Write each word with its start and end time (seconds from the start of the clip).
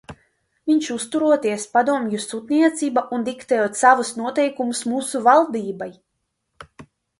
Viņš 0.69 0.85
uzturoties 0.93 1.65
Padomju 1.75 2.21
sūtniecībā 2.23 3.05
un 3.19 3.27
diktējot 3.29 3.79
savus 3.83 4.11
noteikumus 4.23 4.83
mūsu 4.95 5.25
valdībai. 5.31 5.91